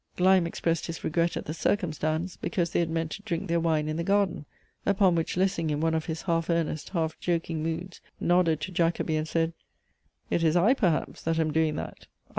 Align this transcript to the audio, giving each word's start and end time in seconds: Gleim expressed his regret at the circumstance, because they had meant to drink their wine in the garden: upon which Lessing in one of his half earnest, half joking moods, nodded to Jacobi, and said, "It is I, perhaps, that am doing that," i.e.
Gleim 0.17 0.47
expressed 0.47 0.87
his 0.87 1.03
regret 1.03 1.37
at 1.37 1.45
the 1.45 1.53
circumstance, 1.53 2.35
because 2.35 2.71
they 2.71 2.79
had 2.79 2.89
meant 2.89 3.11
to 3.11 3.21
drink 3.21 3.47
their 3.47 3.59
wine 3.59 3.87
in 3.87 3.97
the 3.97 4.03
garden: 4.03 4.47
upon 4.83 5.13
which 5.13 5.37
Lessing 5.37 5.69
in 5.69 5.79
one 5.79 5.93
of 5.93 6.05
his 6.05 6.23
half 6.23 6.49
earnest, 6.49 6.89
half 6.89 7.19
joking 7.19 7.61
moods, 7.61 8.01
nodded 8.19 8.61
to 8.61 8.71
Jacobi, 8.71 9.15
and 9.15 9.27
said, 9.27 9.53
"It 10.31 10.41
is 10.43 10.55
I, 10.55 10.73
perhaps, 10.73 11.21
that 11.21 11.37
am 11.37 11.53
doing 11.53 11.75
that," 11.75 12.07
i.e. 12.09 12.29